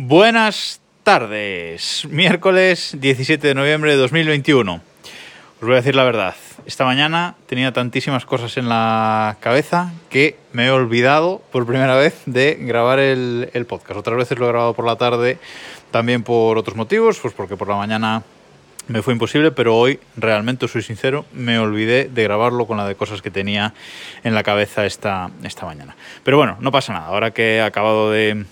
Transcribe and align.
Buenas 0.00 0.80
tardes, 1.02 2.06
miércoles 2.08 2.94
17 3.00 3.48
de 3.48 3.54
noviembre 3.56 3.90
de 3.90 3.96
2021. 3.96 4.74
Os 4.74 4.80
voy 5.60 5.72
a 5.72 5.74
decir 5.74 5.96
la 5.96 6.04
verdad, 6.04 6.36
esta 6.66 6.84
mañana 6.84 7.34
tenía 7.48 7.72
tantísimas 7.72 8.24
cosas 8.24 8.56
en 8.58 8.68
la 8.68 9.38
cabeza 9.40 9.92
que 10.08 10.36
me 10.52 10.66
he 10.66 10.70
olvidado 10.70 11.42
por 11.50 11.66
primera 11.66 11.96
vez 11.96 12.14
de 12.26 12.54
grabar 12.60 13.00
el, 13.00 13.66
podcast. 13.68 13.98
Otras 13.98 14.16
veces 14.16 14.38
lo 14.38 14.44
he 14.44 14.50
grabado 14.50 14.72
por 14.72 14.86
la 14.86 14.94
tarde, 14.94 15.38
también 15.90 16.22
por 16.22 16.58
otros 16.58 16.76
motivos, 16.76 17.18
pues 17.18 17.34
porque 17.34 17.56
por 17.56 17.66
la 17.66 17.74
mañana 17.74 18.22
me 18.86 19.02
fue 19.02 19.14
imposible, 19.14 19.50
pero 19.50 19.76
hoy 19.76 19.98
realmente, 20.16 20.68
soy 20.68 20.82
sincero, 20.82 21.24
me 21.32 21.58
olvidé 21.58 22.08
de 22.08 22.22
grabarlo 22.22 22.68
con 22.68 22.76
la 22.76 22.86
de 22.86 22.94
cosas 22.94 23.20
que 23.20 23.32
tenía 23.32 23.74
en 24.22 24.36
la 24.36 24.44
cabeza 24.44 24.86
esta, 24.86 25.32
esta 25.42 25.66
mañana. 25.66 25.96
Pero 26.22 26.36
bueno, 26.36 26.56
no 26.60 26.70
pasa 26.70 26.92
nada. 26.92 27.06
Ahora 27.06 27.32
que 27.32 27.56
he 27.56 27.62
acabado 27.62 28.12
de, 28.12 28.46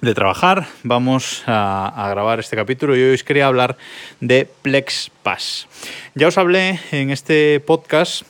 de 0.00 0.14
trabajar, 0.14 0.68
vamos 0.84 1.42
a, 1.46 2.06
grabar 2.10 2.38
este 2.38 2.56
capítulo 2.56 2.96
y 2.96 3.02
hoy 3.02 3.14
os 3.14 3.24
quería 3.24 3.46
hablar 3.46 3.76
de 4.20 4.48
Plex 4.62 5.10
Pass. 5.22 5.66
Ya 6.14 6.28
os 6.28 6.38
hablé 6.38 6.78
en 6.92 7.10
este 7.10 7.60
podcast 7.60 8.22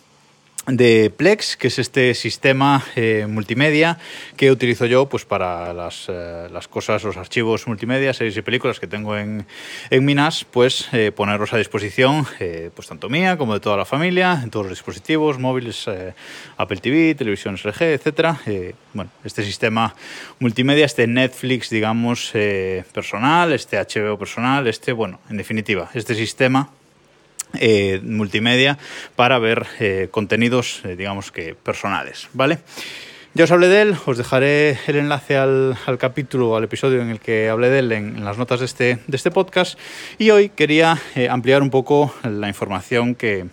de 0.69 1.11
Plex, 1.17 1.57
que 1.57 1.69
es 1.69 1.79
este 1.79 2.15
sistema 2.15 2.85
eh, 2.95 3.27
multimedia 3.29 3.99
que 4.37 4.51
utilizo 4.51 4.85
yo 4.85 5.09
pues, 5.09 5.25
para 5.25 5.73
las, 5.73 6.07
eh, 6.09 6.49
las, 6.53 6.69
cosas, 6.69 7.03
los 7.05 7.17
archivos 7.17 7.67
multimedia, 7.67 8.13
series 8.13 8.37
y 8.37 8.43
películas 8.43 8.79
que 8.79 8.87
tengo 8.87 9.17
en, 9.17 9.47
en 9.91 10.05
mi 10.05 10.15
NAS, 10.15 10.45
pues 10.45 10.89
eh, 10.93 11.11
ponerlos 11.11 11.53
a 11.55 11.57
disposición, 11.57 12.27
pues 12.75 12.89
tanto 12.89 13.09
mía 13.09 13.39
como 13.39 13.55
de 13.55 13.61
toda 13.61 13.77
la 13.77 13.85
familia, 13.85 14.41
en 14.43 14.51
todos 14.51 14.67
los 14.67 14.73
dispositivos, 14.79 15.39
móviles, 15.39 15.87
Apple 16.57 16.77
TV, 16.79 17.15
televisiones 17.15 17.65
LG, 17.65 17.83
etc. 17.83 18.37
bueno, 18.93 19.11
este 19.25 19.43
sistema 19.45 19.95
multimedia, 20.39 20.85
este 20.85 21.07
Netflix, 21.07 21.71
digamos, 21.71 22.33
personal, 22.93 23.53
este 23.53 23.79
HBO 23.79 24.19
personal, 24.19 24.67
este, 24.67 24.93
bueno, 24.93 25.21
en 25.31 25.37
definitiva, 25.37 25.91
este 25.95 26.15
sistema 26.15 26.71
eh, 27.55 28.01
multimedia 28.03 28.79
para 29.17 29.39
ver 29.39 29.67
eh, 29.81 30.09
contenidos, 30.11 30.83
eh, 30.85 30.97
digamos 30.97 31.33
que 31.33 31.55
personales, 31.55 32.29
¿vale? 32.33 32.59
Ya 33.35 33.45
os 33.45 33.51
hablé 33.51 33.69
de 33.69 33.83
él, 33.83 33.97
os 34.07 34.19
dejaré 34.19 34.79
el 34.87 34.97
enlace 34.97 35.37
al, 35.37 35.77
al 35.87 35.99
capítulo, 35.99 36.57
al 36.57 36.65
episodio 36.65 37.01
en 37.03 37.11
el 37.11 37.21
que 37.21 37.49
hablé 37.49 37.69
de 37.69 37.79
él 37.81 37.93
en, 37.93 38.17
en 38.17 38.25
las 38.25 38.39
notas 38.39 38.61
de 38.61 38.67
este, 38.67 38.99
de 39.07 39.17
este, 39.17 39.31
podcast 39.31 39.79
y 40.19 40.31
hoy 40.31 40.49
quería 40.49 40.99
ampliar 41.31 41.63
un 41.63 41.71
poco 41.71 42.15
la 42.25 42.49
información 42.49 43.15
que, 43.15 43.47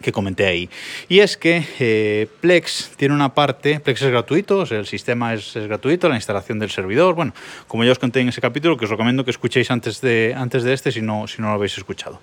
que 0.00 0.12
comenté 0.12 0.46
ahí. 0.46 0.68
Y 1.08 1.20
es 1.20 1.36
que 1.36 1.64
eh, 1.78 2.28
Plex 2.40 2.92
tiene 2.96 3.14
una 3.14 3.34
parte, 3.34 3.80
Plex 3.80 4.02
es 4.02 4.10
gratuito, 4.10 4.58
o 4.58 4.66
sea, 4.66 4.78
el 4.78 4.86
sistema 4.86 5.34
es, 5.34 5.54
gratuito, 5.54 6.08
la 6.08 6.16
instalación 6.16 6.58
del 6.58 6.70
servidor, 6.70 7.14
bueno, 7.14 7.34
como 7.68 7.84
ya 7.84 7.92
os 7.92 7.98
conté 7.98 8.20
en 8.20 8.28
ese 8.28 8.40
capítulo, 8.40 8.76
que 8.76 8.84
os 8.84 8.90
recomiendo 8.90 9.24
que 9.24 9.30
escuchéis 9.30 9.70
antes 9.70 10.00
de, 10.00 10.34
antes 10.36 10.62
de 10.64 10.72
este 10.72 10.92
si 10.92 11.02
no, 11.02 11.26
si 11.26 11.42
no 11.42 11.48
lo 11.48 11.54
habéis 11.54 11.76
escuchado. 11.78 12.20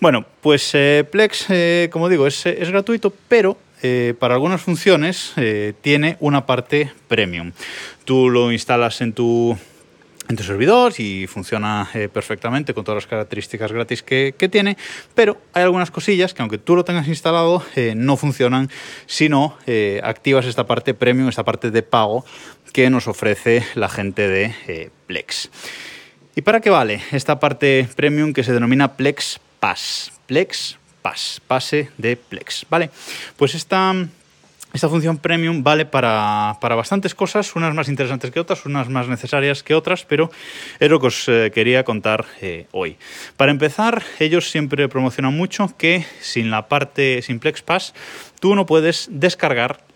Bueno, 0.00 0.24
pues 0.40 0.70
eh, 0.74 1.04
Plex, 1.10 1.46
eh, 1.50 1.88
como 1.92 2.08
digo, 2.08 2.26
es, 2.26 2.46
es 2.46 2.70
gratuito, 2.70 3.12
pero 3.28 3.56
para 4.20 4.34
algunas 4.34 4.60
funciones 4.60 5.34
tiene 5.80 6.16
una 6.20 6.46
parte 6.46 6.92
premium. 7.08 7.50
Tú 8.04 8.30
lo 8.30 8.52
instalas 8.52 9.00
en 9.00 9.12
tu, 9.12 9.58
en 10.32 10.36
tu 10.36 10.42
servidor 10.42 10.94
y 10.98 11.26
funciona 11.26 11.88
eh, 11.94 12.08
perfectamente 12.08 12.72
con 12.74 12.84
todas 12.84 13.04
las 13.04 13.06
características 13.06 13.70
gratis 13.70 14.02
que, 14.02 14.32
tiene, 14.50 14.76
pero 15.14 15.40
hay 15.52 15.62
algunas 15.62 15.90
cosillas 15.90 16.34
que 16.34 16.42
aunque 16.42 16.58
tú 16.58 16.74
lo 16.74 16.84
tengas 16.84 17.06
instalado 17.06 17.62
eh, 17.76 17.94
no 17.94 18.16
funcionan 18.16 18.70
si 19.06 19.28
no 19.28 19.56
eh, 19.66 20.00
activas 20.02 20.46
esta 20.46 20.66
parte 20.66 20.94
premium, 20.94 21.28
esta 21.28 21.44
parte 21.44 21.70
de 21.70 21.82
pago 21.82 22.24
que 22.72 22.88
nos 22.90 23.08
ofrece 23.08 23.64
la 23.74 23.88
gente 23.88 24.26
de 24.28 24.90
Plex. 25.06 25.50
¿Y 26.34 26.40
para 26.40 26.60
qué 26.60 26.70
vale 26.70 27.02
esta 27.12 27.38
parte 27.38 27.86
premium 27.94 28.32
que 28.32 28.42
se 28.42 28.52
denomina 28.52 28.96
Plex 28.96 29.38
Pass? 29.60 30.12
Plex 30.26 30.78
Pass, 31.02 31.42
pase 31.46 31.90
de 31.98 32.16
Plex, 32.16 32.64
¿vale? 32.70 32.90
Pues 33.36 33.54
esta, 33.54 33.94
esta 34.72 34.88
función 34.88 35.18
premium 35.18 35.62
vale 35.62 35.84
para, 35.84 36.56
para, 36.60 36.74
bastantes 36.74 37.14
cosas, 37.14 37.54
unas 37.56 37.74
más 37.74 37.88
interesantes 37.88 38.30
que 38.30 38.40
otras, 38.40 38.64
unas 38.64 38.88
más 38.88 39.08
necesarias 39.08 39.62
que 39.62 39.74
otras, 39.74 40.04
pero 40.04 40.30
es 40.80 40.90
lo 40.90 41.00
que 41.00 41.06
os 41.08 41.28
eh, 41.28 41.50
quería 41.54 41.84
contar 41.84 42.24
eh, 42.40 42.66
hoy. 42.72 42.96
Para 43.36 43.52
empezar, 43.52 44.02
ellos 44.18 44.50
siempre 44.50 44.88
promocionan 44.88 45.36
mucho 45.36 45.72
que 45.76 46.06
sin 46.20 46.50
la 46.50 46.68
parte, 46.68 47.22
sin 47.22 47.38
Plex 47.38 47.62
Pass, 47.62 47.94
tú 48.40 48.54
no 48.54 48.66
puedes 48.66 49.08
descargar 49.10 49.91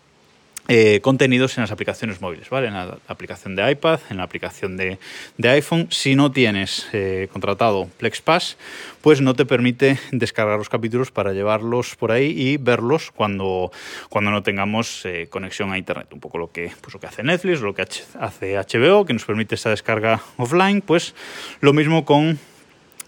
eh, 0.68 1.00
contenidos 1.00 1.56
en 1.56 1.62
las 1.62 1.70
aplicaciones 1.70 2.20
móviles, 2.20 2.50
¿vale? 2.50 2.68
En 2.68 2.74
la 2.74 2.98
aplicación 3.06 3.54
de 3.54 3.70
iPad, 3.70 4.00
en 4.10 4.16
la 4.16 4.24
aplicación 4.24 4.76
de, 4.76 4.98
de 5.38 5.48
iPhone. 5.48 5.86
Si 5.90 6.16
no 6.16 6.32
tienes 6.32 6.88
eh, 6.92 7.28
contratado 7.32 7.88
PlexPass, 7.98 8.56
pues 9.00 9.20
no 9.20 9.34
te 9.34 9.46
permite 9.46 9.98
descargar 10.10 10.58
los 10.58 10.68
capítulos 10.68 11.12
para 11.12 11.32
llevarlos 11.32 11.94
por 11.94 12.10
ahí 12.10 12.34
y 12.36 12.56
verlos 12.56 13.12
cuando, 13.12 13.70
cuando 14.08 14.30
no 14.30 14.42
tengamos 14.42 15.04
eh, 15.04 15.28
conexión 15.30 15.72
a 15.72 15.78
Internet. 15.78 16.08
Un 16.12 16.20
poco 16.20 16.38
lo 16.38 16.50
que, 16.50 16.72
pues 16.80 16.94
lo 16.94 17.00
que 17.00 17.06
hace 17.06 17.22
Netflix, 17.22 17.60
lo 17.60 17.74
que 17.74 17.82
hace 17.82 18.56
HBO, 18.56 19.04
que 19.04 19.12
nos 19.12 19.24
permite 19.24 19.54
esta 19.54 19.70
descarga 19.70 20.20
offline, 20.36 20.80
pues 20.80 21.14
lo 21.60 21.72
mismo 21.72 22.04
con 22.04 22.38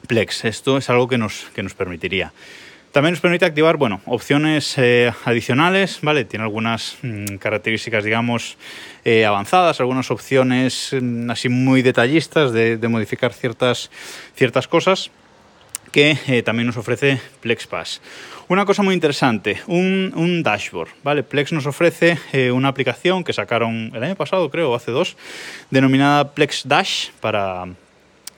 Plex. 0.06 0.44
Esto 0.44 0.78
es 0.78 0.88
algo 0.90 1.08
que 1.08 1.18
nos, 1.18 1.46
que 1.54 1.62
nos 1.62 1.74
permitiría. 1.74 2.32
También 2.98 3.12
nos 3.12 3.20
permite 3.20 3.44
activar, 3.44 3.76
bueno, 3.76 4.00
opciones 4.06 4.74
eh, 4.76 5.12
adicionales, 5.24 6.00
¿vale? 6.02 6.24
Tiene 6.24 6.42
algunas 6.42 6.96
mmm, 7.02 7.36
características, 7.36 8.02
digamos, 8.02 8.58
eh, 9.04 9.24
avanzadas, 9.24 9.78
algunas 9.78 10.10
opciones 10.10 10.90
mmm, 11.00 11.30
así 11.30 11.48
muy 11.48 11.82
detallistas 11.82 12.52
de, 12.52 12.76
modificar 12.88 13.32
ciertas, 13.32 13.92
ciertas 14.34 14.66
cosas 14.66 15.12
que 15.92 16.18
eh, 16.26 16.42
también 16.42 16.66
nos 16.66 16.76
ofrece 16.76 17.20
PlexPass. 17.40 18.00
Una 18.48 18.64
cosa 18.64 18.82
muy 18.82 18.94
interesante, 18.94 19.62
un, 19.68 20.12
un 20.16 20.42
dashboard, 20.42 20.88
¿vale? 21.04 21.22
Plex 21.22 21.52
nos 21.52 21.66
ofrece 21.66 22.18
eh, 22.32 22.50
una 22.50 22.66
aplicación 22.66 23.22
que 23.22 23.32
sacaron 23.32 23.92
el 23.94 24.02
año 24.02 24.16
pasado, 24.16 24.50
creo, 24.50 24.74
hace 24.74 24.90
dos, 24.90 25.16
denominada 25.70 26.32
Plex 26.32 26.66
Dash 26.66 27.10
para 27.20 27.64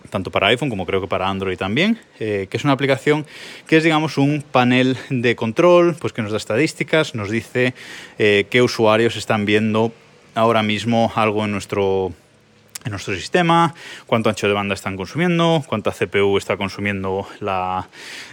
tanto 0.09 0.31
para 0.31 0.49
iPhone 0.49 0.71
como 0.71 0.87
creo 0.87 1.01
que 1.01 1.07
para 1.07 1.29
Android 1.29 1.59
también, 1.59 1.99
eh, 2.19 2.47
que 2.51 2.57
es 2.57 2.65
una 2.65 2.73
aplicación 2.73 3.27
que 3.67 3.77
es, 3.77 3.85
digamos, 3.85 4.17
un 4.17 4.43
panel 4.43 4.97
de 5.11 5.37
control, 5.37 5.97
pues 5.99 6.13
que 6.13 6.23
nos 6.23 6.31
da 6.31 6.39
estadísticas, 6.39 7.15
nos 7.15 7.31
dice 7.31 7.75
eh, 8.19 8.47
qué 8.51 8.63
usuarios 8.63 9.17
están 9.17 9.45
viendo 9.45 9.93
ahora 10.35 10.63
mismo 10.63 11.13
algo 11.15 11.45
en 11.45 11.53
nuestro 11.53 12.13
en 12.83 12.93
nuestro 12.93 13.15
sistema, 13.15 13.75
cuánto 14.07 14.31
ancho 14.31 14.49
de 14.49 14.55
banda 14.55 14.73
están 14.73 14.97
consumiendo, 14.97 15.63
cuánta 15.67 15.93
CPU 15.93 16.39
está 16.39 16.57
consumiendo 16.57 17.29
la 17.41 17.87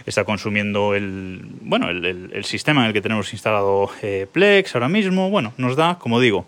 está 0.06 0.24
consumiendo 0.24 0.94
el 0.94 1.42
bueno 1.60 1.90
el, 1.90 2.30
el, 2.32 2.44
sistema 2.46 2.80
en 2.80 2.86
el 2.86 2.92
que 2.94 3.02
tenemos 3.02 3.30
instalado 3.34 3.90
eh, 4.00 4.26
Plex 4.32 4.74
ahora 4.74 4.88
mismo. 4.88 5.28
Bueno, 5.28 5.52
nos 5.58 5.76
da, 5.76 5.98
como 5.98 6.18
digo, 6.18 6.46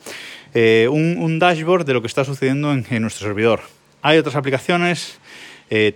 un, 0.55 1.39
dashboard 1.39 1.85
de 1.85 1.93
lo 1.93 2.01
que 2.01 2.07
está 2.07 2.25
sucediendo 2.25 2.73
en, 2.73 2.87
en 2.89 3.03
nuestro 3.03 3.27
servidor. 3.27 3.61
Hay 4.03 4.19
otras 4.19 4.37
aplicaciones, 4.37 5.19
eh, 5.71 5.95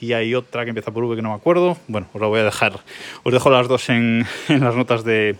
y 0.00 0.12
hay 0.12 0.34
otra 0.34 0.64
que 0.64 0.70
empieza 0.70 0.90
por 0.90 1.04
V 1.04 1.16
que 1.16 1.22
no 1.22 1.28
me 1.30 1.34
acuerdo. 1.34 1.76
Bueno, 1.86 2.08
os 2.12 2.20
la 2.20 2.26
voy 2.26 2.40
a 2.40 2.44
dejar, 2.44 2.80
os 3.22 3.32
dejo 3.32 3.50
las 3.50 3.68
dos 3.68 3.88
en, 3.90 4.26
las 4.48 4.74
notas 4.74 5.04
de, 5.04 5.36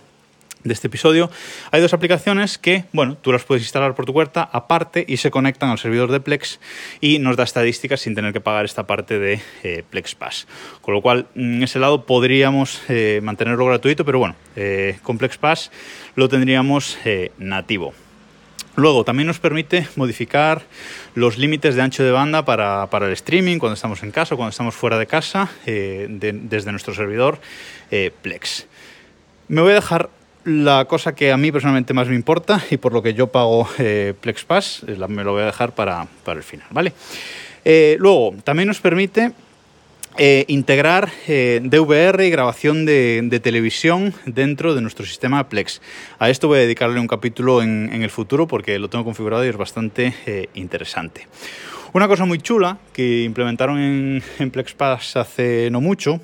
este 0.65 0.87
episodio. 0.87 1.31
Hay 1.71 1.81
dos 1.81 1.93
aplicaciones 1.93 2.57
que, 2.57 2.83
bueno, 2.93 3.15
tú 3.15 3.31
las 3.31 3.43
puedes 3.45 3.63
instalar 3.63 3.95
por 3.95 4.05
tu 4.05 4.13
cuenta 4.13 4.43
aparte 4.43 5.03
y 5.07 5.17
se 5.17 5.31
conectan 5.31 5.69
al 5.69 5.79
servidor 5.79 6.11
de 6.11 6.19
Plex 6.19 6.59
y 7.01 7.17
nos 7.19 7.37
da 7.37 7.43
estadísticas 7.43 8.01
sin 8.01 8.13
tener 8.13 8.33
que 8.33 8.41
pagar 8.41 8.65
esta 8.65 8.85
parte 8.85 9.17
de 9.17 9.41
eh, 9.63 9.83
Plex 9.89 10.15
Pass. 10.15 10.47
Con 10.81 10.93
lo 10.93 11.01
cual, 11.01 11.27
en 11.33 11.63
ese 11.63 11.79
lado 11.79 12.05
podríamos 12.05 12.81
eh, 12.89 13.19
mantenerlo 13.23 13.65
gratuito, 13.65 14.05
pero 14.05 14.19
bueno, 14.19 14.35
eh, 14.55 14.99
con 15.01 15.17
Plex 15.17 15.37
Pass 15.37 15.71
lo 16.15 16.29
tendríamos 16.29 16.97
eh, 17.05 17.31
nativo. 17.39 17.93
Luego, 18.79 19.03
también 19.03 19.27
nos 19.27 19.39
permite 19.39 19.87
modificar 19.97 20.63
los 21.13 21.37
límites 21.37 21.75
de 21.75 21.81
ancho 21.81 22.03
de 22.03 22.11
banda 22.11 22.45
para, 22.45 22.87
para, 22.89 23.07
el 23.07 23.13
streaming, 23.13 23.57
cuando 23.59 23.73
estamos 23.73 24.03
en 24.03 24.11
casa 24.11 24.35
o 24.35 24.37
cuando 24.37 24.51
estamos 24.51 24.73
fuera 24.73 24.97
de 24.97 25.05
casa, 25.05 25.49
eh, 25.65 26.07
de, 26.09 26.31
desde 26.31 26.71
nuestro 26.71 26.93
servidor 26.93 27.39
eh, 27.91 28.11
Plex. 28.21 28.67
Me 29.49 29.61
voy 29.61 29.71
a 29.71 29.75
dejar 29.75 30.09
la 30.45 30.85
cosa 30.85 31.13
que 31.13 31.33
a 31.33 31.37
mí 31.37 31.51
personalmente 31.51 31.93
más 31.93 32.07
me 32.07 32.15
importa 32.15 32.63
y 32.71 32.77
por 32.77 32.93
lo 32.93 33.03
que 33.03 33.13
yo 33.13 33.27
pago 33.27 33.67
eh, 33.79 34.13
Plex 34.19 34.45
Pass, 34.45 34.85
me 35.09 35.23
lo 35.25 35.33
voy 35.33 35.41
a 35.41 35.45
dejar 35.47 35.75
para, 35.75 36.07
para 36.23 36.37
el 36.37 36.43
final, 36.43 36.67
¿vale? 36.71 36.93
Eh, 37.65 37.97
luego, 37.99 38.35
también 38.43 38.67
nos 38.67 38.79
permite 38.79 39.33
eh, 40.17 40.45
integrar 40.47 41.09
eh, 41.27 41.61
DVR 41.63 42.25
y 42.25 42.29
grabación 42.29 42.85
de, 42.85 43.39
televisión 43.41 44.13
dentro 44.25 44.75
de 44.75 44.81
nuestro 44.81 45.05
sistema 45.05 45.47
Plex. 45.47 45.81
A 46.17 46.29
esto 46.29 46.47
voy 46.47 46.57
a 46.57 46.61
dedicarle 46.61 46.99
un 46.99 47.07
capítulo 47.07 47.61
en, 47.61 47.89
el 47.91 48.09
futuro 48.09 48.47
porque 48.47 48.79
lo 48.79 48.89
tengo 48.89 49.05
configurado 49.05 49.45
y 49.45 49.49
es 49.49 49.57
bastante 49.57 50.13
eh, 50.25 50.49
interesante. 50.55 51.27
Una 51.93 52.07
cosa 52.07 52.25
muy 52.25 52.39
chula 52.39 52.77
que 52.91 53.23
implementaron 53.23 53.79
en, 53.79 54.23
en 54.39 54.51
PlexPass 54.51 55.15
hace 55.15 55.69
no 55.71 55.81
mucho 55.81 56.19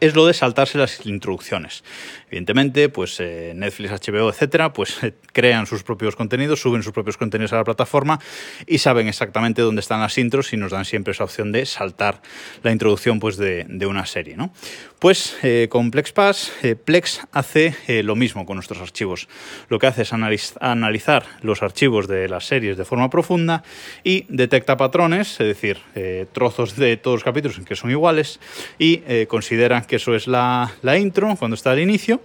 es 0.00 0.14
lo 0.14 0.26
de 0.26 0.34
saltarse 0.34 0.78
las 0.78 1.04
introducciones. 1.06 1.84
Evidentemente, 2.28 2.88
pues 2.88 3.18
eh, 3.20 3.52
Netflix, 3.54 3.90
HBO, 3.90 4.30
etcétera, 4.30 4.72
pues 4.72 5.02
eh, 5.02 5.14
crean 5.32 5.66
sus 5.66 5.82
propios 5.82 6.16
contenidos, 6.16 6.60
suben 6.60 6.82
sus 6.82 6.92
propios 6.92 7.16
contenidos 7.16 7.52
a 7.52 7.56
la 7.56 7.64
plataforma 7.64 8.20
y 8.66 8.78
saben 8.78 9.08
exactamente 9.08 9.62
dónde 9.62 9.80
están 9.80 10.00
las 10.00 10.16
intros 10.16 10.52
y 10.52 10.56
nos 10.56 10.70
dan 10.70 10.84
siempre 10.84 11.12
esa 11.12 11.24
opción 11.24 11.52
de 11.52 11.66
saltar 11.66 12.22
la 12.62 12.72
introducción 12.72 13.20
pues, 13.20 13.36
de, 13.36 13.66
una 13.86 14.06
serie. 14.06 14.36
¿no? 14.36 14.52
Pues 15.00 15.36
eh, 15.42 15.66
con 15.68 15.90
PlexPass, 15.90 16.52
Plex 16.84 17.22
hace 17.32 17.74
lo 18.04 18.14
mismo 18.14 18.46
con 18.46 18.56
nuestros 18.56 18.80
archivos. 18.80 19.28
Lo 19.68 19.78
que 19.78 19.88
hace 19.88 20.02
es 20.02 20.12
analizar 20.60 21.24
los 21.42 21.62
archivos 21.62 22.06
de 22.06 22.28
las 22.28 22.46
series 22.46 22.76
de 22.76 22.84
forma 22.84 23.10
profunda 23.10 23.64
y 24.04 24.26
detecta 24.28 24.76
patrones, 24.76 25.32
es 25.40 25.46
decir, 25.46 25.78
trozos 26.32 26.76
de 26.76 26.96
todos 26.96 27.16
los 27.16 27.24
capítulos 27.24 27.58
en 27.58 27.64
que 27.64 27.74
son 27.74 27.90
iguales 27.90 28.38
y 28.78 29.26
considera 29.26 29.78
que 29.90 29.96
eso 29.96 30.14
es 30.14 30.28
la, 30.28 30.72
la 30.82 30.96
intro 30.96 31.34
cuando 31.36 31.56
está 31.56 31.72
al 31.72 31.80
inicio 31.80 32.20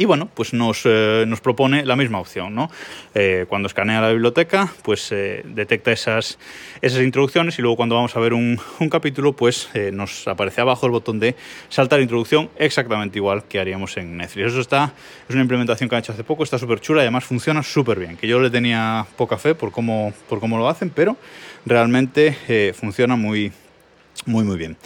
y 0.00 0.04
bueno, 0.04 0.28
pues 0.32 0.52
nos, 0.54 0.82
eh, 0.84 1.24
nos 1.26 1.40
propone 1.40 1.84
la 1.84 1.96
misma 1.96 2.20
opción, 2.20 2.54
¿no? 2.54 2.70
Eh, 3.16 3.46
cuando 3.48 3.66
escanea 3.66 4.00
la 4.00 4.10
biblioteca, 4.10 4.72
pues 4.82 5.10
eh, 5.10 5.42
detecta 5.44 5.90
esas, 5.90 6.38
esas 6.80 7.02
introducciones 7.02 7.58
y 7.58 7.62
luego 7.62 7.76
cuando 7.76 7.96
vamos 7.96 8.14
a 8.14 8.20
ver 8.20 8.32
un, 8.32 8.60
capítulo, 8.90 9.32
pues 9.32 9.68
nos 9.92 10.28
aparece 10.28 10.60
abajo 10.60 10.86
el 10.86 10.92
botón 10.92 11.18
de 11.18 11.34
saltar 11.68 12.00
introducción, 12.00 12.48
exactamente 12.56 13.18
igual 13.18 13.42
que 13.48 13.58
haríamos 13.58 13.96
en 13.96 14.16
Netflix. 14.16 14.52
Eso 14.52 14.60
está, 14.60 14.92
es 15.28 15.34
una 15.34 15.42
implementación 15.42 15.88
que 15.88 15.96
han 15.96 16.00
hecho 16.00 16.12
hace 16.12 16.22
poco, 16.22 16.44
está 16.44 16.58
súper 16.58 16.80
chula 16.80 17.00
y 17.00 17.02
además 17.02 17.24
funciona 17.24 17.64
súper 17.64 17.98
bien, 17.98 18.16
que 18.16 18.28
yo 18.28 18.38
le 18.38 18.50
tenía 18.50 19.04
poca 19.16 19.36
fe 19.36 19.56
por 19.56 19.72
cómo, 19.72 20.14
por 20.28 20.38
cómo 20.38 20.58
lo 20.58 20.68
hacen, 20.68 20.90
pero 20.90 21.16
realmente 21.66 22.72
funciona 22.72 23.16
muy, 23.16 23.50
muy, 24.26 24.44
muy 24.44 24.56
bien. 24.56 24.76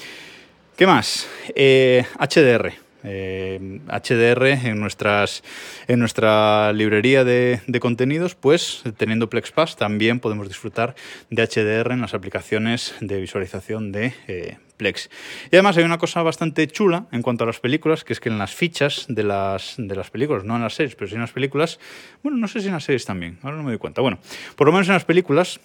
¿Qué 0.82 0.87
más? 0.88 1.29
HDR. 1.46 2.73
HDR 3.05 4.46
eh, 4.46 4.61
en, 4.64 4.81
nuestras, 4.81 5.44
en 5.87 6.00
nuestra 6.00 6.73
librería 6.73 7.23
de, 7.23 7.61
contenidos, 7.79 8.34
pues 8.34 8.82
teniendo 8.96 9.31
PlexPass 9.31 9.76
también 9.76 10.19
podemos 10.19 10.49
disfrutar 10.49 10.96
de 11.31 11.46
HDR 11.46 11.93
en 11.93 12.00
las 12.00 12.14
aplicaciones 12.14 12.96
de 13.00 13.20
visualización 13.20 13.93
de 13.93 14.12
eh, 14.26 14.56
Plex. 14.76 15.08
Y 15.52 15.55
además 15.55 15.76
hay 15.76 15.84
una 15.84 15.99
cosa 15.99 16.20
bastante 16.25 16.67
chula 16.67 17.06
en 17.12 17.23
cuanto 17.23 17.44
a 17.44 17.46
las 17.46 17.61
películas, 17.61 18.02
que 18.02 18.14
es 18.14 18.19
que 18.19 18.31
en 18.31 18.38
las 18.38 18.52
fichas 18.52 19.06
de 19.08 19.23
las, 19.23 19.76
de 19.79 19.94
las 19.94 20.11
películas, 20.11 20.43
no 20.43 20.56
en 20.56 20.62
las 20.62 20.75
series, 20.75 20.96
pero 20.96 21.06
sí 21.06 21.14
en 21.14 21.20
las 21.20 21.31
películas, 21.31 21.79
bueno, 22.25 22.38
no 22.38 22.49
sé 22.49 22.61
si 22.61 22.67
en 22.67 22.73
las 22.73 22.82
series 22.82 23.05
también, 23.05 23.38
ahora 23.44 23.56
no 23.56 23.62
me 23.62 23.70
doy 23.70 23.79
cuenta. 23.79 24.00
Bueno, 24.00 24.19
por 24.56 24.67
lo 24.67 24.73
menos 24.73 24.88
en 24.88 24.94
las 24.94 25.05
películas 25.05 25.61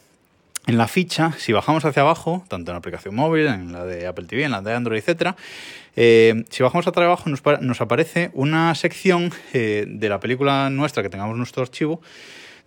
en 0.67 0.77
la 0.77 0.87
ficha, 0.87 1.31
si 1.37 1.53
bajamos 1.53 1.85
hacia 1.85 2.01
abajo, 2.01 2.43
tanto 2.49 2.71
en 2.71 2.75
la 2.75 2.79
aplicación 2.79 3.15
móvil, 3.15 3.47
en 3.47 3.71
la 3.71 3.85
de 3.85 4.05
Apple 4.05 4.25
TV, 4.25 4.43
en 4.43 4.51
la 4.51 4.61
de 4.61 4.73
Android, 4.73 5.01
etc., 5.05 5.31
eh, 5.95 6.43
si 6.49 6.61
bajamos 6.61 6.85
hacia 6.85 7.03
abajo 7.03 7.27
nos, 7.27 7.81
aparece 7.81 8.29
una 8.33 8.75
sección 8.75 9.31
eh, 9.53 9.85
de 9.87 10.09
la 10.09 10.19
película 10.19 10.69
nuestra 10.69 11.01
que 11.01 11.09
tengamos 11.09 11.37
nuestro 11.37 11.63
archivo, 11.63 12.01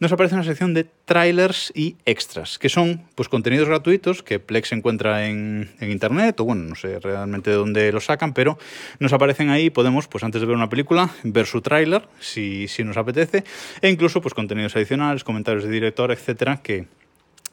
nos 0.00 0.10
aparece 0.12 0.34
una 0.34 0.44
sección 0.44 0.72
de 0.72 0.84
trailers 1.04 1.72
y 1.76 1.96
extras, 2.06 2.58
que 2.58 2.70
son 2.70 3.02
pues, 3.14 3.28
contenidos 3.28 3.68
gratuitos 3.68 4.22
que 4.22 4.40
Plex 4.40 4.72
encuentra 4.72 5.26
en, 5.26 5.68
internet, 5.82 6.40
o 6.40 6.44
bueno, 6.44 6.62
no 6.62 6.74
sé 6.74 6.98
realmente 7.00 7.50
de 7.50 7.56
dónde 7.56 7.92
los 7.92 8.06
sacan, 8.06 8.32
pero 8.32 8.58
nos 8.98 9.12
aparecen 9.12 9.50
ahí, 9.50 9.68
podemos, 9.68 10.08
pues 10.08 10.24
antes 10.24 10.40
de 10.40 10.46
ver 10.46 10.56
una 10.56 10.70
película, 10.70 11.10
ver 11.22 11.44
su 11.44 11.60
tráiler, 11.60 12.08
si, 12.18 12.66
si 12.66 12.82
nos 12.82 12.96
apetece, 12.96 13.44
e 13.82 13.90
incluso 13.90 14.22
pues 14.22 14.32
contenidos 14.32 14.74
adicionales, 14.74 15.22
comentarios 15.22 15.64
de 15.64 15.70
director, 15.70 16.10
etcétera, 16.10 16.62
que 16.62 16.86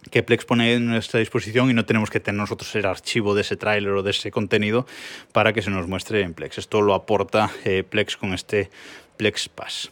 que 0.09 0.24
Plex 0.24 0.45
pone 0.45 0.74
en 0.74 0.88
nuestra 0.88 1.19
disposición 1.19 1.69
y 1.69 1.74
no 1.74 1.86
tenemos 1.86 2.09
que 2.09 2.19
tener 2.19 2.39
nosotros 2.39 2.74
el 2.75 2.86
archivo 2.86 3.36
de 3.36 3.42
ese 3.42 3.56
tráiler 3.56 3.92
o 3.92 4.04
de 4.04 4.12
ese 4.12 4.31
contenido 4.31 4.86
para 5.31 5.54
que 5.54 5.62
se 5.62 5.69
nos 5.69 5.88
muestre 5.88 6.21
en 6.21 6.33
Plex. 6.33 6.57
Esto 6.57 6.81
lo 6.81 6.94
aporta 6.94 7.51
eh, 7.65 7.83
Plex 7.83 8.18
con 8.18 8.33
este 8.33 8.69
Plex 9.18 9.50
Pass. 9.50 9.92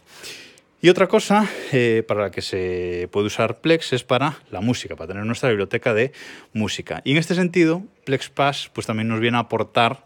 Y 0.82 0.88
otra 0.88 1.06
cosa 1.08 1.48
eh, 1.72 2.04
para 2.06 2.22
la 2.22 2.30
que 2.30 2.42
se 2.42 3.08
puede 3.10 3.26
usar 3.26 3.60
Plex 3.60 3.92
es 3.92 4.04
para 4.04 4.38
la 4.50 4.60
música, 4.60 4.94
para 4.94 5.08
tener 5.08 5.24
nuestra 5.24 5.48
biblioteca 5.48 5.94
de 5.94 6.12
música. 6.52 7.00
Y 7.04 7.12
en 7.12 7.16
este 7.16 7.34
sentido, 7.34 7.82
Plex 8.04 8.28
Pass 8.28 8.70
pues, 8.72 8.86
también 8.86 9.08
nos 9.08 9.20
viene 9.20 9.38
a 9.38 9.40
aportar 9.40 10.04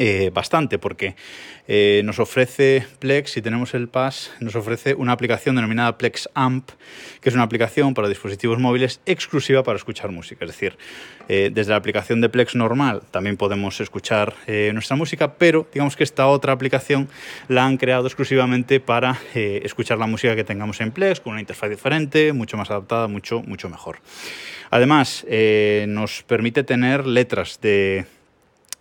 eh, 0.00 0.30
bastante 0.32 0.78
porque 0.78 1.16
eh, 1.66 2.02
nos 2.04 2.20
ofrece 2.20 2.86
Plex, 3.00 3.32
si 3.32 3.42
tenemos 3.42 3.74
el 3.74 3.88
Pass, 3.88 4.30
nos 4.38 4.54
ofrece 4.54 4.94
una 4.94 5.10
aplicación 5.10 5.56
denominada 5.56 5.98
Plex 5.98 6.28
Amp, 6.34 6.70
que 7.20 7.28
es 7.28 7.34
una 7.34 7.42
aplicación 7.42 7.94
para 7.94 8.08
dispositivos 8.08 8.60
móviles 8.60 9.00
exclusiva 9.06 9.64
para 9.64 9.76
escuchar 9.76 10.12
música. 10.12 10.44
Es 10.44 10.52
decir, 10.52 10.78
eh, 11.28 11.50
desde 11.52 11.72
la 11.72 11.78
aplicación 11.78 12.20
de 12.20 12.28
Plex 12.28 12.54
normal 12.54 13.02
también 13.10 13.36
podemos 13.36 13.80
escuchar 13.80 14.34
nuestra 14.72 14.96
música, 14.96 15.34
pero 15.34 15.66
digamos 15.72 15.96
que 15.96 16.04
esta 16.04 16.28
otra 16.28 16.52
aplicación 16.52 17.08
la 17.48 17.66
han 17.66 17.76
creado 17.76 18.06
exclusivamente 18.06 18.78
para 18.78 19.18
escuchar 19.34 19.98
la 19.98 20.06
música 20.06 20.36
que 20.36 20.44
tengamos 20.44 20.80
en 20.80 20.92
Plex, 20.92 21.20
con 21.20 21.32
una 21.32 21.40
interfaz 21.40 21.70
diferente, 21.70 22.32
mucho 22.32 22.56
más 22.56 22.70
adaptada, 22.70 23.08
mucho, 23.08 23.42
mucho 23.42 23.68
mejor. 23.68 23.98
Además, 24.70 25.26
nos 25.88 26.22
permite 26.22 26.62
tener 26.62 27.06
letras 27.06 27.58
de 27.60 28.06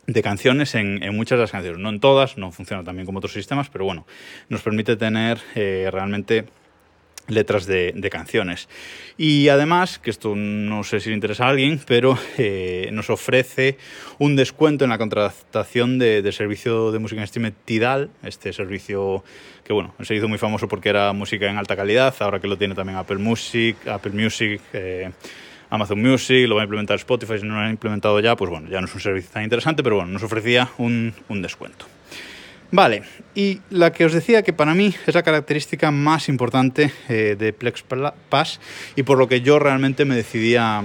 de 0.08 0.24
canciones 0.24 0.74
en, 0.74 1.00
muchas 1.16 1.38
de 1.38 1.44
las 1.44 1.52
canciones, 1.52 1.80
no 1.80 1.90
en 1.90 2.00
todas, 2.00 2.38
no 2.38 2.52
funciona 2.52 2.84
también 2.84 3.06
como 3.06 3.20
otros 3.20 3.34
sistemas, 3.34 3.70
pero 3.70 3.86
bueno, 3.86 4.08
nos 4.50 4.62
permite 4.62 4.96
tener 4.96 5.40
eh, 5.54 5.90
realmente 5.92 6.46
letras 7.28 7.66
de, 7.66 8.10
canciones. 8.10 8.70
Y 9.18 9.50
además, 9.50 10.00
que 10.00 10.10
esto 10.10 10.34
no 10.34 10.86
sé 10.86 11.02
si 11.02 11.10
le 11.10 11.16
interesa 11.16 11.46
a 11.46 11.50
alguien, 11.50 11.82
pero 11.86 12.18
eh, 12.38 12.90
nos 12.94 13.10
ofrece 13.10 13.78
un 14.18 14.38
descuento 14.38 14.86
en 14.86 14.92
la 14.92 14.98
contratación 14.98 16.00
de, 16.00 16.32
servicio 16.32 16.94
de 16.94 17.00
música 17.00 17.20
en 17.20 17.26
streaming 17.26 17.52
Tidal, 17.66 18.10
este 18.24 18.54
servicio 18.54 19.26
que 19.66 19.74
bueno, 19.74 19.94
se 20.02 20.16
hizo 20.16 20.30
muy 20.30 20.38
famoso 20.38 20.70
porque 20.70 20.88
era 20.88 21.12
música 21.12 21.50
en 21.50 21.58
alta 21.58 21.76
calidad, 21.76 22.16
ahora 22.20 22.40
que 22.40 22.48
lo 22.48 22.58
tiene 22.58 22.74
también 22.74 22.98
Apple 22.98 23.18
Music, 23.18 23.76
Apple 23.86 24.14
Music. 24.14 24.62
Eh, 24.72 25.12
Amazon 25.70 26.02
Music, 26.02 26.48
lo 26.48 26.56
va 26.56 26.62
a 26.62 26.64
implementar 26.66 26.96
Spotify, 26.98 27.40
si 27.40 27.46
no 27.46 27.56
lo 27.56 27.62
han 27.62 27.72
implementado 27.72 28.20
ya, 28.20 28.36
pues 28.36 28.50
bueno, 28.50 28.70
ya 28.70 28.80
no 28.80 28.88
es 28.88 28.94
un 28.94 29.02
servicio 29.02 29.30
tan 29.32 29.44
interesante, 29.44 29.84
pero 29.84 29.98
bueno, 29.98 30.12
nos 30.12 30.24
ofrecía 30.24 30.70
un, 30.78 31.14
descuento. 31.30 31.86
Vale, 32.72 33.04
y 33.34 33.62
la 33.70 33.92
que 33.92 34.06
os 34.06 34.14
decía 34.14 34.44
que 34.44 34.52
para 34.52 34.74
mí 34.74 34.94
es 35.06 35.16
la 35.16 35.24
característica 35.24 35.90
más 35.92 36.28
importante 36.28 36.92
eh, 37.08 37.36
de 37.38 37.54
Plex 37.54 37.84
Pass 38.30 38.60
y 38.96 39.04
por 39.04 39.18
lo 39.18 39.28
que 39.28 39.42
yo 39.42 39.58
realmente 39.60 40.04
me 40.06 40.16
decidí 40.16 40.56
a, 40.56 40.84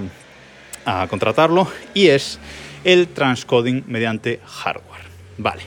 contratarlo 1.09 1.71
y 1.93 2.07
es 2.07 2.39
el 2.83 3.07
transcoding 3.07 3.85
mediante 3.87 4.41
hardware. 4.45 5.03
Vale, 5.37 5.61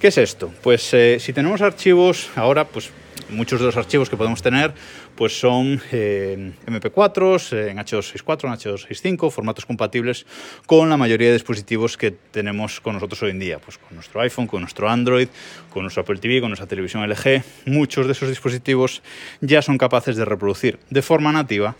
¿qué 0.00 0.08
es 0.08 0.18
esto? 0.18 0.52
Pues 0.62 0.94
eh, 0.94 1.18
si 1.18 1.32
tenemos 1.32 1.62
archivos, 1.62 2.30
ahora 2.36 2.64
pues 2.64 2.92
muchos 3.30 3.60
de 3.60 3.66
los 3.66 3.76
archivos 3.76 4.08
que 4.10 4.16
podemos 4.16 4.42
tener 4.42 4.72
pues 5.14 5.38
son 5.38 5.80
eh, 5.92 6.52
MP4s, 6.66 7.56
eh, 7.56 7.70
en 7.70 7.78
H264, 7.78 8.44
en 8.44 8.52
H265, 8.52 9.30
formatos 9.30 9.66
compatibles 9.66 10.26
con 10.66 10.88
la 10.88 10.96
mayoría 10.96 11.28
de 11.28 11.34
dispositivos 11.34 11.96
que 11.96 12.10
tenemos 12.10 12.80
con 12.80 12.94
nosotros 12.94 13.22
hoy 13.22 13.30
en 13.30 13.38
día, 13.38 13.58
pues 13.58 13.78
con 13.78 13.94
nuestro 13.94 14.20
iPhone, 14.20 14.46
con 14.46 14.60
nuestro 14.60 14.88
Android, 14.88 15.28
con 15.70 15.82
nuestro 15.82 16.02
Apple 16.02 16.18
TV, 16.18 16.40
con 16.40 16.50
nuestra 16.50 16.66
televisión 16.66 17.08
LG. 17.08 17.42
Muchos 17.66 18.06
de 18.06 18.12
esos 18.12 18.28
dispositivos 18.28 19.02
ya 19.40 19.62
son 19.62 19.78
capaces 19.78 20.16
de 20.16 20.24
reproducir 20.24 20.78
de 20.90 21.02
forma 21.02 21.32
nativa 21.32 21.76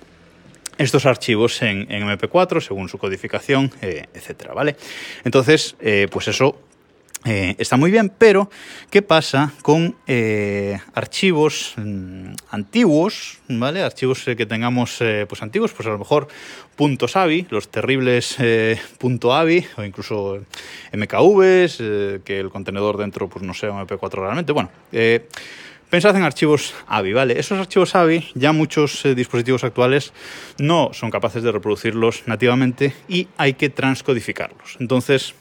estos 0.79 1.07
archivos 1.07 1.63
en, 1.63 1.89
MP4 1.89 2.61
según 2.61 2.89
su 2.89 2.99
codificación, 2.99 3.73
eh, 3.81 4.07
etcétera, 4.13 4.53
¿vale? 4.53 4.77
Entonces, 5.25 5.75
pues 6.11 6.29
eso 6.29 6.66
eh, 7.27 7.57
está 7.59 7.77
muy 7.77 7.91
bien, 7.91 8.13
pero 8.17 8.49
¿qué 8.89 9.03
pasa 9.03 9.53
con 9.63 9.97
eh, 10.07 10.79
archivos 10.95 11.75
mm, 11.77 12.35
antiguos, 12.51 13.41
¿vale? 13.49 13.83
Archivos 13.83 14.29
eh, 14.29 14.37
que 14.37 14.47
tengamos 14.47 15.03
pues 15.29 15.43
antiguos, 15.43 15.73
pues 15.73 15.89
a 15.89 15.91
lo 15.91 15.99
mejor 15.99 16.29
puntos 16.77 17.17
.avi, 17.17 17.47
los 17.51 17.69
terribles 17.69 18.37
.avi 18.39 19.67
o 19.77 19.83
incluso 19.83 20.39
MKVs, 20.93 21.79
que 22.25 22.39
el 22.39 22.51
contenedor 22.51 22.97
dentro 22.97 23.29
pues 23.29 23.45
no 23.45 23.55
sea 23.55 23.73
un 23.73 23.85
MP4 23.87 24.13
realmente. 24.13 24.53
Bueno, 24.53 24.71
Pensad 25.91 26.17
en 26.17 26.25
archivos 26.25 26.75
AVI, 26.89 27.13
¿vale? 27.13 27.39
Esos 27.39 27.61
archivos 27.61 27.95
AVI 27.95 28.29
ya 28.35 28.51
muchos 28.51 29.05
dispositivos 29.15 29.63
actuales 29.63 30.13
no 30.59 30.91
son 30.93 31.13
capaces 31.13 31.45
de 31.45 31.53
reproducirlos 31.53 32.25
nativamente 32.27 32.93
y 33.09 33.29
hay 33.37 33.55
que 33.55 33.71
transcodificarlos. 33.71 34.77
Entonces, 34.81 35.37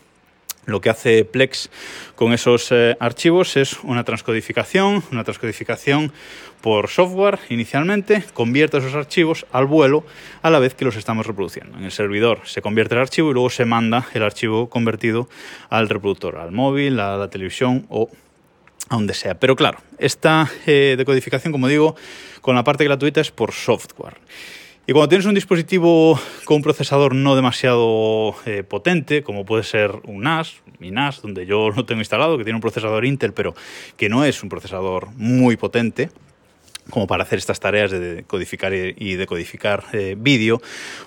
lo 0.65 0.81
que 0.81 0.89
hace 0.89 1.25
Plex 1.25 1.69
con 2.15 2.33
esos 2.33 2.71
eh, 2.71 2.95
archivos 2.99 3.57
es 3.57 3.77
una 3.83 4.03
transcodificación, 4.03 5.03
una 5.11 5.23
transcodificación 5.23 6.11
por 6.61 6.89
software 6.89 7.39
inicialmente, 7.49 8.23
convierte 8.33 8.77
esos 8.77 8.95
archivos 8.95 9.45
al 9.51 9.67
vuelo 9.67 10.03
a 10.41 10.49
la 10.49 10.59
vez 10.59 10.73
que 10.73 10.85
los 10.85 10.95
estamos 10.95 11.27
reproduciendo. 11.27 11.77
En 11.77 11.83
el 11.83 11.91
servidor 11.91 12.39
se 12.45 12.61
convierte 12.61 12.95
el 12.95 13.01
archivo 13.01 13.29
y 13.29 13.33
luego 13.33 13.49
se 13.49 13.65
manda 13.65 14.07
el 14.13 14.23
archivo 14.23 14.69
convertido 14.69 15.29
al 15.69 15.89
reproductor, 15.89 16.37
al 16.37 16.51
móvil, 16.51 16.99
a 16.99 17.17
la 17.17 17.29
televisión 17.29 17.85
o 17.89 18.09
a 18.89 18.95
donde 18.95 19.13
sea. 19.13 19.35
Pero 19.35 19.55
claro, 19.55 19.79
esta 19.99 20.49
eh, 20.65 20.95
decodificación, 20.97 21.51
como 21.51 21.67
digo, 21.67 21.95
con 22.41 22.55
la 22.55 22.63
parte 22.63 22.83
gratuita 22.83 23.21
es 23.21 23.31
por 23.31 23.51
software. 23.51 24.17
Y 24.87 24.93
cuando 24.93 25.09
tienes 25.09 25.25
un 25.25 25.33
dispositivo 25.33 26.19
con 26.43 26.57
un 26.57 26.61
procesador 26.61 27.15
no 27.15 27.35
demasiado 27.35 28.35
eh, 28.45 28.61
potente, 28.61 29.23
como 29.23 29.43
puede 29.43 29.63
ser 29.63 29.91
un 30.03 30.21
NAS, 30.21 30.61
mi 30.77 30.91
NAS, 30.91 31.23
donde 31.23 31.47
yo 31.47 31.71
lo 31.71 31.85
tengo 31.85 32.01
instalado, 32.01 32.37
que 32.37 32.43
tiene 32.43 32.57
un 32.57 32.61
procesador 32.61 33.03
Intel, 33.03 33.33
pero 33.33 33.55
que 33.97 34.09
no 34.09 34.23
es 34.23 34.43
un 34.43 34.49
procesador 34.49 35.09
muy 35.15 35.57
potente, 35.57 36.11
como 36.91 37.07
para 37.07 37.23
hacer 37.23 37.39
estas 37.39 37.59
tareas 37.59 37.89
de 37.89 38.25
codificar 38.27 38.75
y 38.75 39.15
decodificar 39.15 39.85
eh, 39.91 40.15
vídeo, 40.19 40.61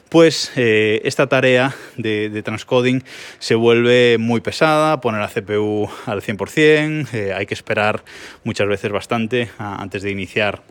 pues 0.08 0.50
eh, 0.56 1.00
esta 1.04 1.28
tarea 1.28 1.72
de, 1.96 2.42
transcoding 2.42 3.04
se 3.38 3.54
vuelve 3.54 4.18
muy 4.18 4.40
pesada, 4.40 5.00
pone 5.00 5.20
la 5.20 5.28
CPU 5.28 5.88
al 6.06 6.20
100%, 6.20 7.32
hay 7.32 7.46
que 7.46 7.54
esperar 7.54 8.02
muchas 8.42 8.66
veces 8.66 8.90
bastante 8.90 9.50
antes 9.56 10.02
de 10.02 10.10
iniciar 10.10 10.62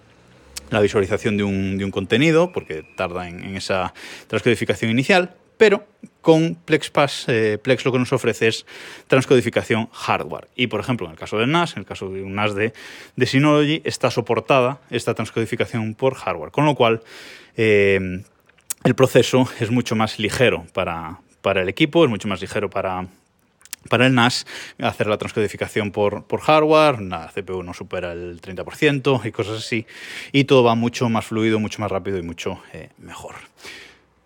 la 0.69 0.81
visualización 0.81 1.37
de 1.37 1.43
un, 1.43 1.91
contenido, 1.91 2.51
porque 2.51 2.83
tarda 2.95 3.27
en, 3.27 3.55
esa 3.55 3.93
transcodificación 4.27 4.91
inicial, 4.91 5.35
pero 5.57 5.87
con 6.21 6.55
PlexPass, 6.55 7.25
eh, 7.29 7.57
Plex 7.61 7.85
lo 7.85 7.91
que 7.91 7.99
nos 7.99 8.13
ofrece 8.13 8.47
es 8.47 8.65
transcodificación 9.07 9.89
hardware. 9.91 10.49
Y 10.55 10.67
por 10.67 10.79
ejemplo, 10.79 11.07
en 11.07 11.13
el 11.13 11.17
caso 11.17 11.37
del 11.37 11.51
NAS, 11.51 11.73
en 11.73 11.79
el 11.79 11.85
caso 11.85 12.09
de 12.09 12.21
un 12.21 12.35
NAS 12.35 12.53
de, 12.53 12.73
de 13.15 13.25
Synology, 13.25 13.81
está 13.83 14.11
soportada 14.11 14.79
esta 14.89 15.13
transcodificación 15.13 15.95
por 15.95 16.15
hardware, 16.15 16.51
con 16.51 16.65
lo 16.65 16.75
cual 16.75 17.01
eh, 17.55 18.23
el 18.83 18.95
proceso 18.95 19.49
es 19.59 19.71
mucho 19.71 19.95
más 19.95 20.19
ligero 20.19 20.65
para, 20.73 21.19
para 21.41 21.61
el 21.61 21.69
equipo, 21.69 22.03
es 22.03 22.09
mucho 22.09 22.27
más 22.27 22.41
ligero 22.41 22.69
para, 22.69 23.07
para 23.87 24.07
el 24.07 24.13
NAS, 24.13 24.45
hacer 24.79 25.07
la 25.07 25.17
transcodificación 25.17 25.91
por, 25.91 26.25
por, 26.25 26.41
hardware, 26.41 27.01
la 27.01 27.31
CPU 27.33 27.63
no 27.63 27.73
supera 27.73 28.11
el 28.11 28.41
30% 28.41 29.25
y 29.25 29.31
cosas 29.31 29.59
así, 29.59 29.85
y 30.31 30.43
todo 30.45 30.63
va 30.63 30.75
mucho 30.75 31.09
más 31.09 31.25
fluido, 31.25 31.59
mucho 31.59 31.81
más 31.81 31.91
rápido 31.91 32.17
y 32.17 32.21
mucho 32.21 32.61
eh, 32.73 32.89
mejor. 32.97 33.35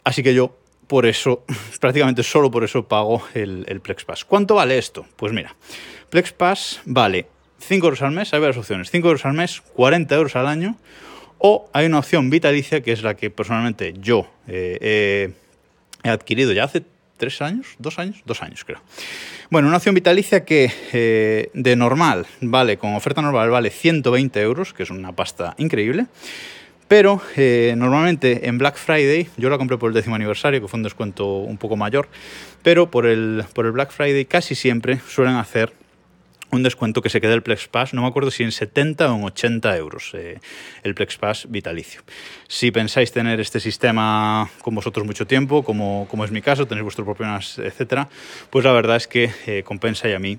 Así 0.03 0.24
que 0.24 0.34
yo, 0.34 0.58
por 0.88 1.06
eso, 1.06 1.46
prácticamente 1.80 2.24
solo 2.24 2.51
por 2.51 2.63
eso 2.63 2.88
pago 2.88 3.24
el, 3.34 3.65
el 3.68 3.82
PlexPass. 3.82 4.25
¿Cuánto 4.25 4.56
vale 4.56 4.77
esto? 4.77 5.06
Pues 5.15 5.34
mira, 5.34 5.56
PlexPass 6.10 6.82
vale 6.86 7.27
5 7.60 7.86
euros 7.86 8.01
al 8.01 8.12
mes, 8.12 8.34
hay 8.34 8.39
varias 8.39 8.58
opciones, 8.58 8.89
5 8.91 9.08
euros 9.08 9.25
al 9.25 9.34
mes, 9.34 9.62
40 9.74 10.15
euros 10.15 10.36
al 10.36 10.48
año, 10.48 10.77
o 11.38 11.70
hay 11.74 11.86
una 11.86 12.00
opción 12.00 12.30
vitalicia 12.30 12.82
que 12.82 12.91
es 12.91 13.03
la 13.03 13.15
que 13.15 13.30
personalmente 13.30 13.94
yo 14.00 14.27
eh, 14.48 15.34
he 16.03 16.10
adquirido 16.10 16.51
ya 16.53 16.65
hace 16.65 16.84
tres 17.21 17.39
años, 17.39 17.67
dos 17.77 17.99
años, 17.99 18.17
dos 18.25 18.41
años 18.41 18.65
creo. 18.65 18.81
Bueno, 19.51 19.67
una 19.67 19.77
opción 19.77 19.93
vitalicia 19.93 20.43
que 20.43 20.71
eh, 20.91 21.51
de 21.53 21.75
normal 21.75 22.25
vale, 22.41 22.77
con 22.77 22.95
oferta 22.95 23.21
normal 23.21 23.51
vale 23.51 23.69
120 23.69 24.41
euros, 24.41 24.73
que 24.73 24.81
es 24.81 24.89
una 24.89 25.11
pasta 25.11 25.53
increíble. 25.59 26.07
Pero 26.87 27.21
eh, 27.37 27.75
normalmente 27.77 28.47
en 28.49 28.57
Black 28.57 28.75
Friday, 28.75 29.29
yo 29.37 29.51
la 29.51 29.59
compré 29.59 29.77
por 29.77 29.89
el 29.89 29.93
décimo 29.93 30.15
aniversario, 30.15 30.59
que 30.61 30.67
fue 30.67 30.79
un 30.79 30.83
descuento 30.83 31.37
un 31.37 31.57
poco 31.57 31.77
mayor, 31.77 32.09
pero 32.63 32.89
por 32.89 33.05
el, 33.05 33.45
por 33.53 33.67
el 33.67 33.71
Black 33.71 33.91
Friday 33.91 34.25
casi 34.25 34.55
siempre 34.55 34.99
suelen 35.07 35.35
hacer 35.35 35.73
un 36.51 36.63
descuento 36.63 37.01
que 37.01 37.10
se 37.10 37.22
queda 37.22 37.34
el 37.34 37.43
Plex 37.43 37.67
Pass, 37.67 37.93
no 37.93 38.01
me 38.01 38.08
acuerdo 38.08 38.31
si 38.31 38.43
en 38.43 38.51
70 38.51 39.12
o 39.12 39.17
en 39.17 39.24
80 39.24 39.77
euros 39.77 40.12
eh, 40.13 40.39
el 40.84 40.93
Plex 40.93 41.17
Pass 41.17 41.48
vitalicio. 41.50 42.01
Si 42.48 42.72
pensáis 42.72 43.12
tener 43.12 43.39
este 43.39 43.60
sistema 43.60 44.50
con 44.62 44.75
vosotros 44.75 45.05
mucho 45.05 45.25
tiempo, 45.25 45.63
como, 45.63 46.08
como 46.10 46.25
es 46.25 46.31
mi 46.31 46.41
caso, 46.41 46.67
tenéis 46.67 46.84
vuestro 46.84 47.05
propio 47.05 47.25
NAS, 47.25 47.60
etcétera, 47.60 48.10
pues 48.50 48.65
la 48.65 48.74
verdad 48.74 48.98
es 48.98 49.08
que 49.08 49.31
eh, 49.48 49.63
compensa 49.63 50.10
y 50.10 50.13
a 50.13 50.20
mí 50.20 50.38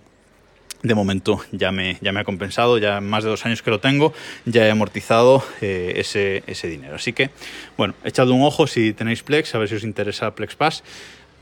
de 0.82 0.94
momento 0.94 1.40
ya 1.52 1.72
me, 1.72 1.96
ya 2.00 2.12
me 2.12 2.20
ha 2.20 2.24
compensado, 2.24 2.78
ya 2.78 3.00
más 3.00 3.24
de 3.24 3.30
dos 3.30 3.46
años 3.46 3.62
que 3.62 3.70
lo 3.70 3.80
tengo, 3.80 4.12
ya 4.44 4.66
he 4.66 4.70
amortizado 4.70 5.44
eh, 5.60 5.94
ese, 5.96 6.42
ese 6.46 6.68
dinero. 6.68 6.96
Así 6.96 7.12
que, 7.12 7.30
bueno, 7.76 7.94
echad 8.04 8.28
un 8.28 8.42
ojo 8.42 8.66
si 8.66 8.92
tenéis 8.92 9.22
Plex, 9.22 9.54
a 9.54 9.58
ver 9.58 9.68
si 9.68 9.76
os 9.76 9.84
interesa 9.84 10.34
Plex 10.34 10.56
Pass. 10.56 10.82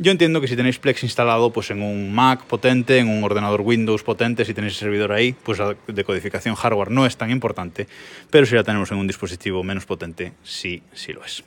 Yo 0.03 0.11
entiendo 0.11 0.41
que 0.41 0.49
si 0.49 0.57
tenéis 0.57 0.79
Plex 0.79 1.03
instalado 1.03 1.53
pues 1.53 1.71
en 1.71 1.83
un 1.83 2.11
Mac 2.11 2.45
potente, 2.45 2.97
en 2.97 3.09
un 3.11 3.23
ordenador 3.23 3.61
Windows 3.61 4.03
potente, 4.03 4.47
si 4.47 4.55
tenéis 4.55 4.73
el 4.73 4.79
servidor 4.79 5.13
ahí, 5.13 5.35
pues 5.35 5.59
la 5.59 5.77
decodificación 5.89 6.55
hardware 6.55 6.91
no 6.91 7.05
es 7.05 7.19
tan 7.19 7.31
importante, 7.31 7.87
pero 8.31 8.47
si 8.47 8.55
la 8.55 8.65
tenemos 8.65 8.91
en 8.93 8.97
un 8.97 9.07
dispositivo 9.07 9.63
menos 9.63 9.85
potente, 9.85 10.33
sí, 10.43 10.83
sí 10.95 11.13
lo 11.13 11.23
es. 11.23 11.45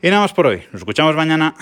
Y 0.00 0.08
nada 0.10 0.22
más 0.22 0.32
por 0.32 0.46
hoy. 0.46 0.62
Nos 0.70 0.82
escuchamos 0.82 1.16
mañana. 1.16 1.56